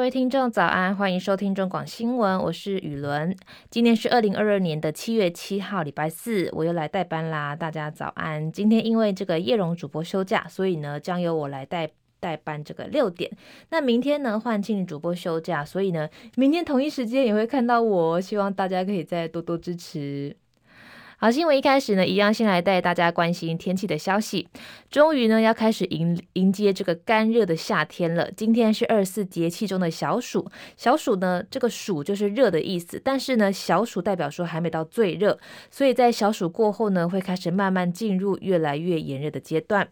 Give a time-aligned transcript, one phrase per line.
[0.00, 3.36] 各位听众早安，欢迎收听中广新闻，我是雨伦。
[3.68, 7.54] 今天是二零二二年的七月七号，礼拜四，我又来代班啦。
[7.54, 8.50] 大家早安。
[8.50, 11.86] 今天因为这个叶蓉主播休假，所以呢，将由我来代
[12.18, 13.30] 代班这个六点。
[13.68, 18.18] 那明天呢，换庆主播休假，所以呢，明天同一时间也会看到我。
[18.18, 20.34] 希望大家可以再多多支持。
[21.22, 24.48] 好，新闻一开始呢，一样先来带大家关心天气的消息。
[24.90, 28.30] 终于呢，要开始迎迎接这个干热的夏天了。
[28.34, 35.38] 今天是二十四节气中的小暑，小暑呢，这个暑就是热的意思，但是呢，小暑代表说还没到最热，
[35.70, 39.86] 所以在小暑过后呢，会开始慢慢进入越来越炎热的阶段。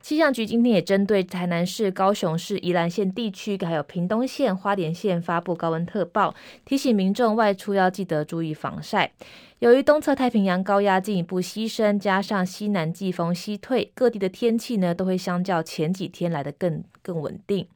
[0.00, 9.12] 气象局今天也针对台南市、高雄市、宜兰县地区，还有屏东县、花莲县发布高温特报，提醒民众外出要记得注意防晒。
[9.58, 17.68] 由于东侧太平洋高压进一步西伸，加上西南季风西退，各地的天气呢都会相较前几天来的更更稳定。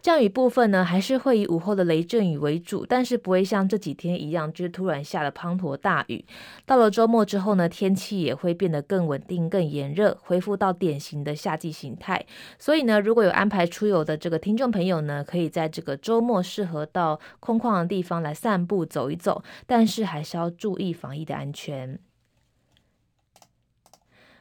[0.00, 6.24] 降雨部分呢，还是会以午后的雷阵雨为主，但是不会像这几天一样，就是突然下了滂沱大雨。
[6.64, 12.24] 到了周末之后呢，天气也会变得更稳定、更炎热，恢复到典型的夏季形态。
[12.58, 21.98] 所以呢，如果有安排出游的这个听众朋友呢，可以在这个周末适合到空旷的地方来散步走一走，但是还是要注意防疫的安全。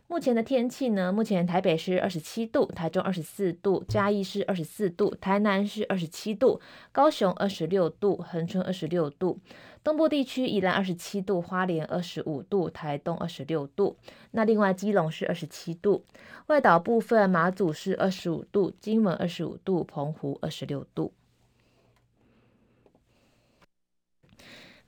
[0.10, 1.12] 目前的天气呢？
[1.12, 6.62] 目前台北是二十七度，台中二十四度，嘉义是二十四度，台南是二十七度，
[6.94, 9.38] 高雄二十六度，恒春二十六度，
[9.84, 13.98] 东部地区宜兰二十七度，花莲二十五度，台东二十六度。
[14.32, 16.06] 那另外基隆是二十七度，
[16.48, 21.12] 外岛部分马祖是二十五度，金门二十五度，澎湖二十六度。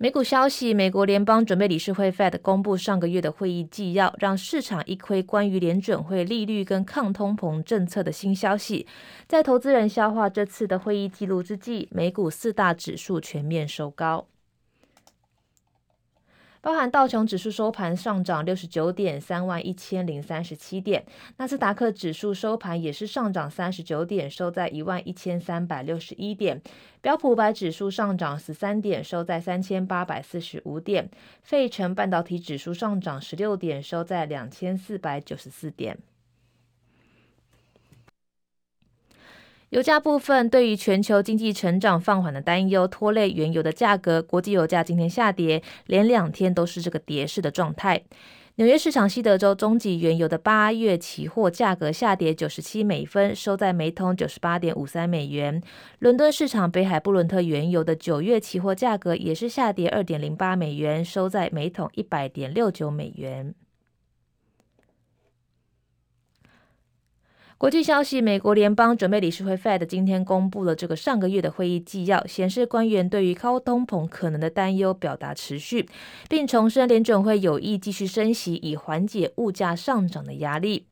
[0.02, 8.88] 美股消息，美国联邦准备理事会 Fed 公布上个月的会议纪要，让市场一窥关于联准会利率跟抗通膨政策的新消息。
[9.27, 14.26] 在投资人消化这次的会议记录之际，美股四大指数全面收高。
[16.61, 21.02] 包含道琼指数收盘上涨六十九点，三万一千零三十七点；
[21.37, 26.58] 纳斯达克指数收盘也是上涨三十九点，收在一万一千三百六十一点；
[27.02, 31.05] 标普五百指数上涨十三点，收在三千八百四十五点；
[31.42, 35.97] 费城半导体指数上涨十六点，收在两千四百九十四点。
[39.70, 48.02] 油价部分，对于全球经济成长放缓的担忧拖累原油的价格，国际油价今天下跌，连两天都是这个跌势的状态。
[48.56, 55.62] 纽约市场西德州中级原油的八月期货价格下跌九十七美分，收在每桶九十八点五三美元。
[56.00, 63.54] 伦敦市场北海布伦特原油的九月期货价格也是下跌二点零八美元，收在每桶一百点六九美元。
[67.59, 75.86] 国际消息：美国联邦准备理事会 Fed 今天公布了这个上个月的会议纪要，显示官员对于高通膨可能的担忧表达持续，
[76.30, 80.86] 并重申联准会有意继续升息，以缓解物价上涨的压力。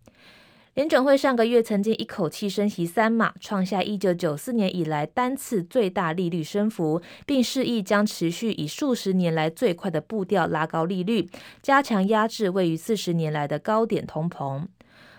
[0.74, 11.30] 联准会上个月曾经一口气升息三码，创下一九九四年以来单次最大利率升幅，并示意将持续以数十年来最快的步调拉高利率，
[11.62, 14.64] 加强压制位于四十年来的高点通膨。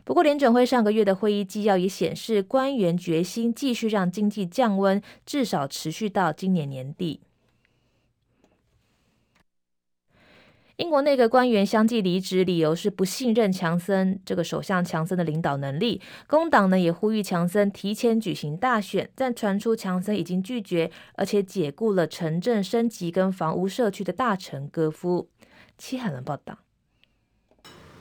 [0.09, 7.21] 不过，联准会上个月的会议纪要也显示，官员决心继续让经济降温，至少持续到今年年底。
[10.77, 16.01] 英国内阁官员相继离职，理由是不信任强森这个首相强森的领导能力。
[16.27, 25.29] 工党呢也呼吁强森提前举行大选，但传出强森已经拒绝，而且解雇了城镇升级跟房屋社区的大臣戈夫。
[25.77, 26.61] 七海伦报道。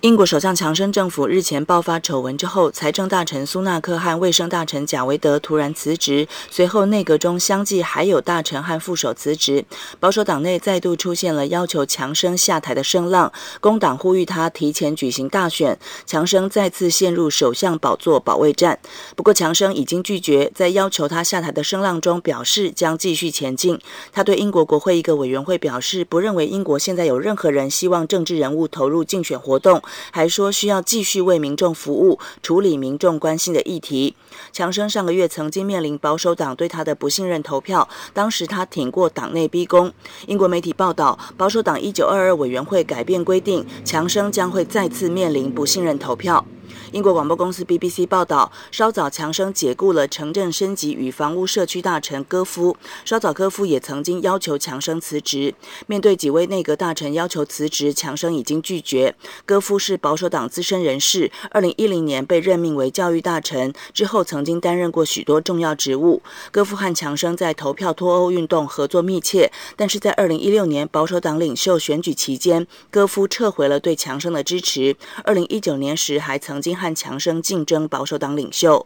[0.01, 9.65] 英国首相强生政府日前爆发丑闻之后，财政大臣苏纳克和卫生大臣贾维德突然辞职，随后内阁中相继还有大臣和副手辞职，
[9.99, 18.77] 保守党内再度出现了要求强生下台的声浪，工党呼吁他提前举行大选，强生再次陷入首相宝座保卫战。
[19.15, 23.79] 不过强生已经拒绝，在要求他下台的声浪中表示将继续前进。
[24.13, 29.81] 他对英国国会一个委员会表示，不认为英国现在有任何人希望政治人物投入竞选活动。
[30.11, 34.15] 还说需要继续为民众服务，处理民众关心的议题。
[34.51, 39.91] 强生上个月曾经面临保守党对他的不信任投票，当时他挺过党内逼宫。
[40.27, 46.45] 英国媒体报道，保守党一九二二委员会改变规定，强生将会再次面临不信任投票。
[46.91, 55.53] 英国广播公司 BBC 报道，稍早强生解雇了城镇升级与房屋社区大臣戈夫，稍早戈夫也曾经要求强生辞职。
[55.85, 59.15] 面对几位内阁大臣要求辞职，强生已经拒绝。
[59.45, 66.21] 戈夫是保守党资深人士，二零一零年被任命为教育大臣，之后曾经担任过许多重要职务。
[66.51, 74.95] 戈夫和强生在投票脱欧运动合作密切，但是在二零一六年保守党领袖选举期间，戈夫撤回了对强生的支持。
[75.23, 78.85] 二零一九年时，还曾经和强生竞争保守党领袖。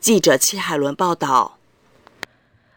[0.00, 1.58] 记者戚海伦报道。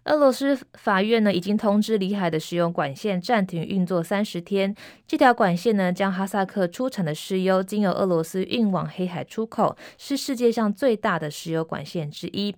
[0.06, 4.76] 俄罗斯法院呢已经通知里海的石油管线暂停运作三十天。
[5.08, 12.56] 这条管线呢将哈萨克出产的石油经由俄罗斯运往黑海出口，是世界上最大的石油管线之一。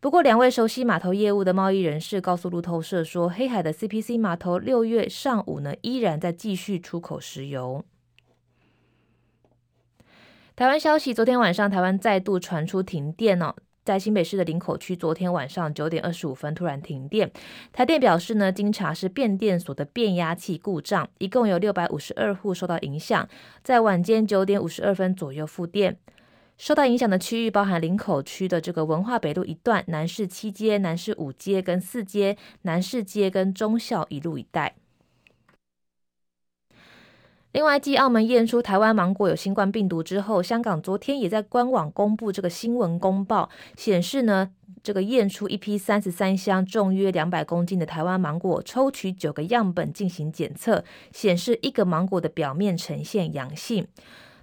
[0.00, 7.84] 不过，两位熟悉码头业务的贸易人士告诉路透社说，黑海的 CPC 码头六月上午呢依然在继续出口石油。
[10.58, 13.54] 台湾消息，昨天晚上台湾再度传出停电哦。
[13.84, 17.30] 在新北市的林口区，昨天晚上九点二十五分突然停电。
[17.72, 23.28] 台电表示呢，经查是变电所的变压器故障，一共有六百五十二户受到影响。
[23.62, 25.96] 在晚间九点五十二分左右复电。
[26.56, 34.74] 受到影响的区域包含林口区的这个文化北路一段、南市七街、南市五街跟四街、南市街跟忠孝一路一带。
[37.58, 44.50] 另外，继澳门验出台湾芒果有新冠病毒之后，香港昨天也在官网公布这个新闻公报，显示呢，
[44.80, 53.84] 这个验出一批三十三箱重约两百公斤的台湾芒果，抽取九个样本进行检测，显示一个芒果的表面呈现阳性。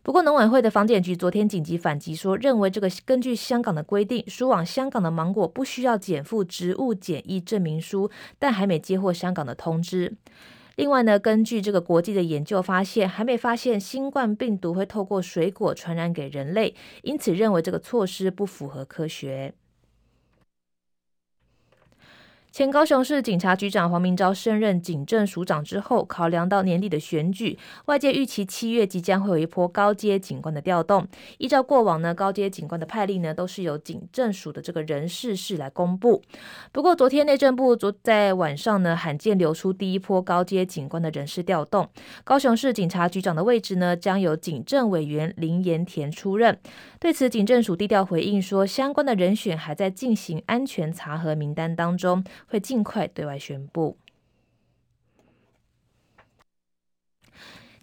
[0.04, 10.18] 不过，农委会的防检局昨天紧急反击说，认为这个根据香港的规定，输往香港的芒果不需要检附植物检疫证明书，但还没接获香港的通知。
[10.76, 19.54] 另外呢，根据这个国际的研究发现，还没发现新冠病毒会透过水果传染给人类，因此认为这个措施不符合科学。
[22.56, 31.06] 前高雄市警察局长黄明昭升任警政署长之后，考量到年底的选举，外界预期七月即将会有一波高阶警官的调动。
[31.38, 36.22] 依照过往呢，高阶警官的派例呢，都是由警政署的这个人事室来公布。
[36.72, 41.90] 不过，昨天内政部昨在晚上呢，罕见流出第一波高阶警官的人事调动。
[42.24, 46.58] 高雄市警察局长的位置呢，将由警政委员林延田出任。
[47.02, 52.24] 对此，警政署低调回应说，相关的人选还在进行安全查核名单当中。
[52.48, 53.98] 会尽快对外宣布。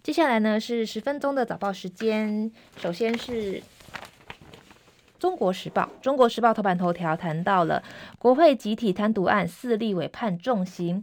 [0.01, 2.51] 接下来呢，是十分钟的早报时间。
[2.77, 3.61] 首先是
[5.17, 7.81] 《中国时报》，《中国时报》头版头条谈到了
[8.19, 11.01] 国会集体贪渎案，四立委判重刑，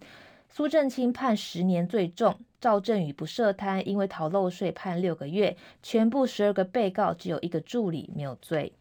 [0.50, 8.74] 苏正清判十年最重，赵正宇不涉贪，因为逃漏税判六个月，全部十二个被告只有一个助理没有罪。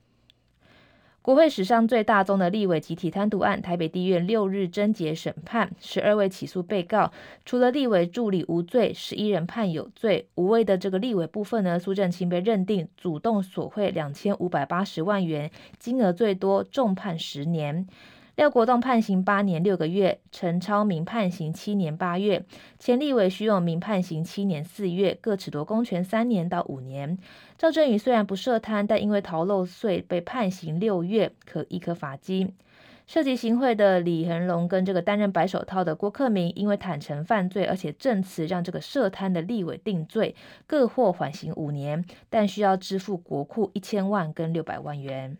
[1.29, 7.11] 国会史上最大宗的立委集体贪渎案，台北地院六日侦结审判，十二位起诉被告，
[7.45, 10.27] 除了立委助理无罪，十一人判有罪。
[10.33, 17.85] 无畏的这个立委部分呢，苏正清被认定主动索贿两千五百八十万元，金额最多，重判十年。
[18.39, 22.45] 廖国栋判刑八年六个月，陈超明判刑七年八月，
[22.77, 27.17] 前立委徐永明判刑七年四月，各褫夺公权三年到五年。
[27.57, 32.55] 赵正宇虽然不涉贪，但因为逃漏税被判刑六月，可一科罚金。
[33.07, 40.33] 涉及行贿的李恒龙跟这个担任白手套的郭克明，因为坦承犯罪，而且证词让这个涉贪的立委定罪，
[40.65, 45.35] 各获缓刑五年，但需要支付国库一千万跟六百万元。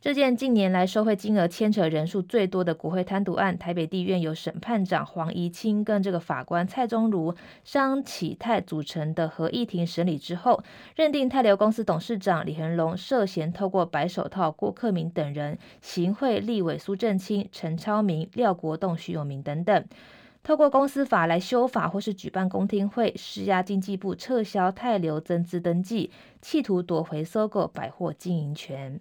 [0.00, 10.62] 这件近年来受贿金额牵扯人数最多的国会贪渎案，台北地院由审判长黄怡清跟这个法官蔡宗儒、商启泰组成的合议庭审理之后，
[10.96, 19.84] 认定泰流公司董事长李恒龙涉嫌透过白手套郭克明等人行贿立委苏正清、陈超明、廖国栋、徐永明等等，
[20.42, 28.98] 透过公司法来修法或是举办公听会，施压经济部撤销泰流增资登记，企图夺回 SOGO 百货经营权。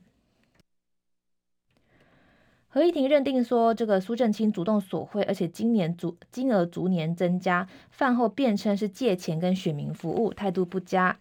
[2.72, 11.18] 合议庭认定说，这个苏正清主动索贿，而且今年逐金额逐年增加，饭后辩称是借钱跟选民服务，态度不佳，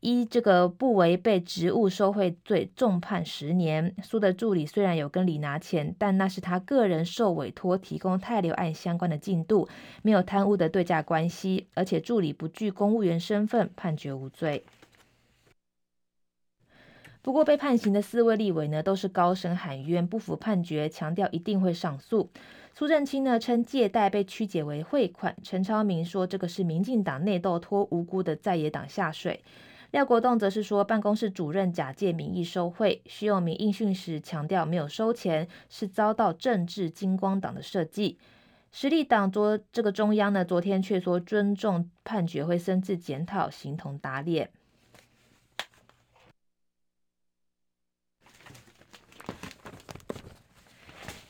[0.00, 3.94] 依这个不违背职务受贿罪，重判十年。
[4.02, 9.68] 苏的助理虽然有跟李拿钱，但那是他个人受委托提供泰流案相关的进度，
[10.00, 14.64] 没有贪污的对价关系，而且助理不具公务员身份，判决无罪。
[17.20, 22.30] 不过，被判刑的四位立委呢，都是高声喊冤，不服判决，强调一定会上诉。
[22.74, 29.42] 苏正清呢称借贷被曲解为汇款，陈超明说这个是民进党内斗拖无辜的在野党下水。
[29.90, 38.18] 廖国栋则是说，办公室主任假借名义收贿，徐永明应讯时强调没有收钱，是遭到政治金光党的设计。
[38.70, 44.50] 实力党昨这个中央呢，昨天却说尊重判决，会深自检讨，形同打脸。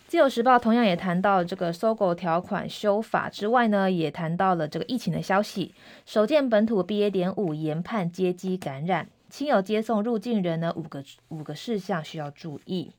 [0.08, 5.74] 自由时报同样也谈到这个搜狗条款修法之外呢，也谈到了这个疫情的消息。
[6.06, 7.10] 首见本土 BA.
[7.10, 12.92] 点五研判接机感染，亲友接送入境人呢，五个五个事项需要注意。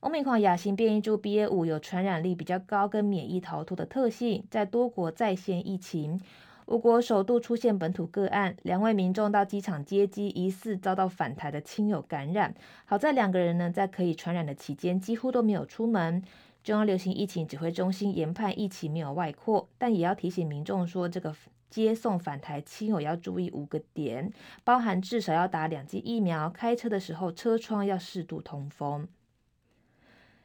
[0.00, 6.20] 欧米狂亚型变异株 BA 五有传染力比较高，跟免疫逃脱的特性，在多国再现疫情。
[6.66, 12.54] 我国首度出现本土个案，两位民众到机场接机，疑似遭到返台的亲友感染。
[12.86, 16.22] 好在两个人呢，在可以传染的期间，几乎都没有出门。
[16.62, 21.34] 中央流行疫情指挥中心研判疫情没有外扩，但也要提醒民众说，这个
[21.68, 24.32] 接送返台亲友要注意五个点，
[24.64, 29.06] 包含至少要打两剂疫苗，开车的时候车窗要适度通风。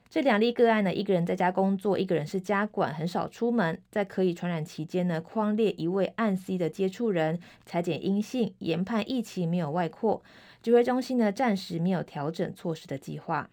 [0.09, 3.79] 这两例个案呢，一个人在家工作，一个人是家管，很少出门。
[3.91, 10.23] 在可以传染期间呢，框列一位按 C 的接触人采检阴性，研判疫情没有外扩。
[10.63, 13.51] 指挥中心呢，暂时没有调整措施的计划。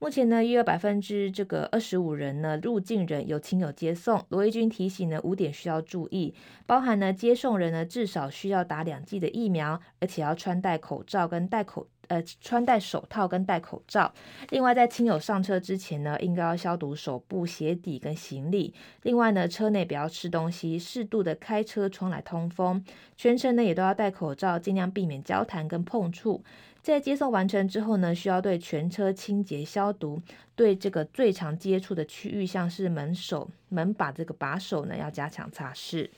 [0.00, 4.26] 目前呢，约有百分之这个二十五人呢，入境人有亲友接送。
[4.30, 6.34] 罗一军提醒呢，五点需要注意，
[6.66, 11.86] 包含呢，接送人呢至少需要打两剂的疫苗，而且要穿戴口罩跟戴口。
[12.08, 14.12] 呃，穿戴手套跟戴口罩。
[14.50, 18.74] 另外，在亲友上车之前呢，应该要消毒手部、鞋底跟行李。
[19.02, 22.84] 另外呢，车内不要吃东西，适度的开车窗来通风。
[23.16, 26.42] 全程呢也都要戴口罩，尽量避免交谈跟碰触。
[26.82, 30.20] 在接送完成之后呢，需要对全车清洁消毒。
[30.54, 36.10] 对这个最常接触的区域，像是门手、门把这个把手呢，要加强擦拭。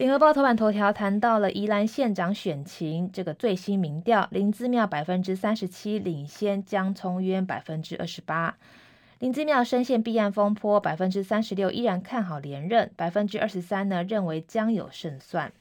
[0.00, 8.56] 联合报头版头条谈到了宜兰县长选情，这个最新民调，林姿妙百分之三十七领先江聪渊百分之二十八。
[9.18, 15.52] 林姿妙深陷弊案风波，百分之三十六依然看好连任，百分之二十三呢认为将有胜算。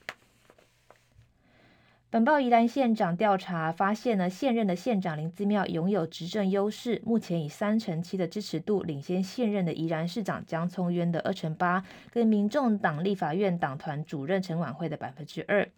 [2.12, 15.70] 本报宜兰县长调查发现呢，现任的县长林姿妙拥有执政优势，目前以三成七的支持度领先现任的宜兰市长江聪渊的二成八，跟民众党立法院党团主任陈琬惠的百分之二。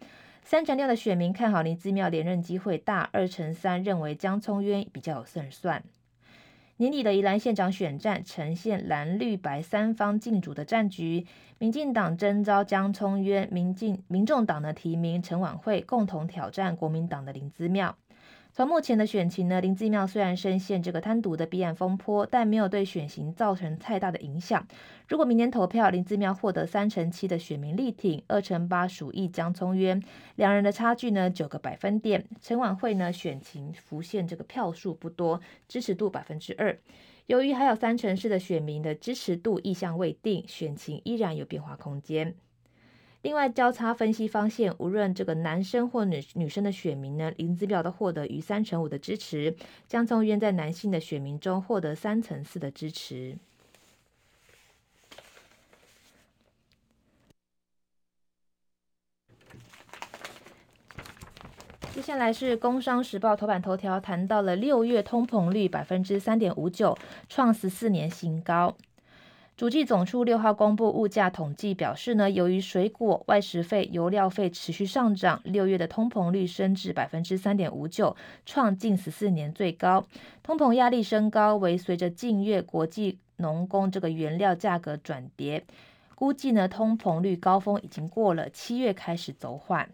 [0.42, 5.84] 三成六的选民看好林姿妙连任机会大，二成三认为江聪渊比较有胜算。
[6.82, 11.24] 年底的宜兰县长选战呈现蓝绿白三方竞逐的战局，
[11.60, 17.96] 民进党征召江聪渊，民进民众党的提名陈婉慧，共同挑战国民党的林资妙。
[18.54, 24.68] 从目前的选情呢，林志妙虽然深陷这个贪渎的弊案风波，但没有对选情造成太大的影响。
[25.08, 30.02] 如果明年投票，林志妙获得三成七的选民力挺，二成八属意江聪渊，
[30.36, 32.26] 两人的差距呢九个百分点。
[32.42, 36.78] 陈琬惠呢选情浮现这个票数不多，支持度百分之二。
[37.28, 42.34] 由于还有三成四的选民的支持度意向未定，选情依然有变化空间。
[43.22, 49.54] 另外，交叉分析发现，无论这个男生或女女生的选民呢，林姿妙都获得逾三成五的支持。
[49.86, 53.38] 江聪渊在男性的选民中获得三成四的支持。
[61.94, 66.98] 接下来是《工商时报》头版头条，谈到了六月通膨率百分之三点五九，
[67.28, 68.76] 创十四年新高。
[69.54, 78.16] 主计总处六号公布物价统计表示呢，由于水果、外食费、油料费持续上涨，六月的通膨率升至百分之三点五九，
[78.46, 80.04] 创近十四年最高。
[80.42, 85.64] 通膨压力升高，为随着近月国际农工这个原料价格转跌，
[86.14, 89.90] 估计呢通膨率高峰已经过了，七月开始走缓。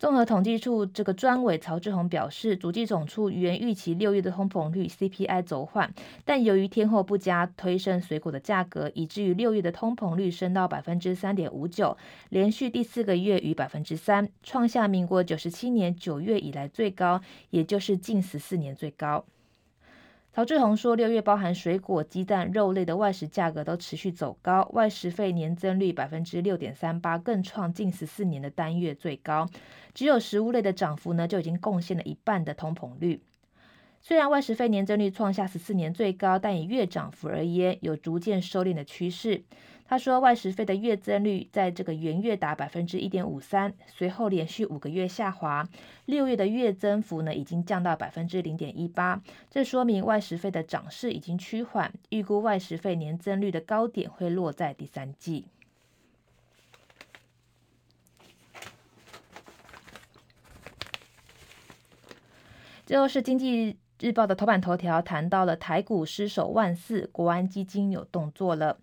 [0.00, 5.92] 综合统计处这个专委曹志宏表示，足迹总处原预期六月的通膨率 CPI 走缓，
[6.24, 11.94] 但由于天后不佳，推升水果的价格，以至于六月的通膨率升到百分之三点五九，
[12.30, 19.26] 连续第四个月逾百分之三，创下民国九十七年九月以来最高，也就是近十四年最高。
[20.32, 29.48] 曹志宏说，六月包含水果、鸡蛋、肉类的外食价格都持续走高，外食费年增率百分之六点三八，更创近十四年的单月最高。
[29.92, 33.20] 只有食物类的涨幅呢，就已经贡献了一半的通膨率。
[34.00, 39.42] 虽然外食费年增率创下十四年最高，但以月涨幅而言，有逐渐收敛的趋势。
[39.90, 45.68] 他说，外食费的月增率在这个元月达百分之一点五三，随后连续五个月下滑，
[46.04, 49.20] 六月的月增幅呢已经降到百分之零点一八，
[49.50, 55.46] 这说明外食费的涨势已经趋缓，预估外食费年增率的高点会落在第三季。
[62.86, 68.78] 最后是经济日报的头版头条，谈到了台股失守万四，国安基金有动作了。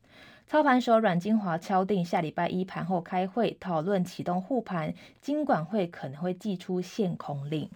[0.50, 7.70] 操盘手阮金华敲定下礼拜一盘后开会讨论启动护盘，金管会可能会祭出限空令。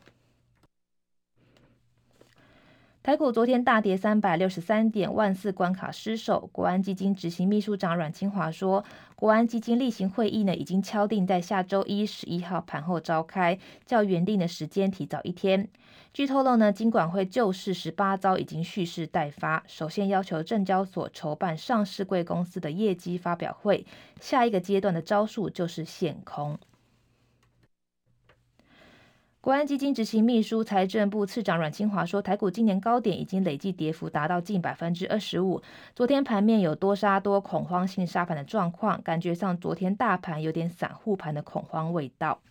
[3.04, 6.48] 台股昨天大跌三百六十三点，万四关卡失守。
[6.54, 8.86] 国安基金执行秘书长阮清华说，
[9.16, 15.68] 国安基金例行会议呢已经敲定在下周一十一号盘后召开，较原定的时间提早一天。
[16.13, 23.86] 据透露呢，金管会旧市十八招已经蓄势待发，首先要求证交所筹办上市贵公司的业绩发表会，
[24.20, 26.60] 下一个阶段的招数就是限空。
[29.39, 35.63] 国安基金执行秘书、财政部次长阮清华说，台股今年高点已经累计跌幅达到近百分之二十五。
[35.96, 42.41] 昨天盘面有多杀多、恐慌性杀盘的状况，感觉上昨天大盘有点散户盘的恐慌味道。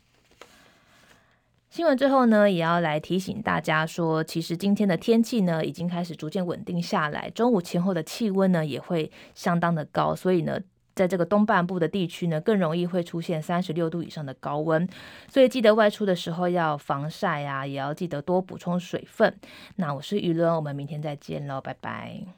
[1.70, 10.60] 新闻最后呢，也要来提醒大家说，其实今天的天气呢，已经开始逐渐稳定下来，中午前后的气温呢，也会相当的高，所以呢。
[10.92, 14.86] 在这个东半部的地区呢，更容易会出现三十六度以上的高温，
[15.28, 19.34] 所以记得外出的时候要防晒啊，也要记得多补充水分。
[19.76, 22.34] 那我是雨伦，我们明天再见喽，拜拜。